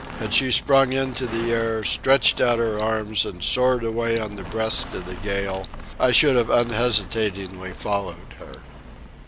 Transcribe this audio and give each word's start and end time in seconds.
Had 0.17 0.33
she 0.33 0.49
sprung 0.49 0.93
into 0.93 1.27
the 1.27 1.51
air, 1.51 1.83
stretched 1.83 2.41
out 2.41 2.57
her 2.57 2.79
arms, 2.79 3.23
and 3.23 3.43
soared 3.43 3.83
away 3.83 4.19
on 4.19 4.35
the 4.35 4.41
breast 4.45 4.87
of 4.95 5.05
the 5.05 5.13
gale, 5.13 5.67
I 5.99 6.09
should 6.11 6.35
have 6.37 6.49
unhesitatingly 6.49 7.73
followed 7.73 8.33
her. 8.39 8.63